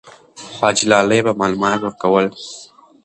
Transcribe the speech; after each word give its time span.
حاجي 0.57 0.83
لالی 0.91 1.19
به 1.25 1.33
معلومات 1.39 1.79
ورکول. 1.81 2.25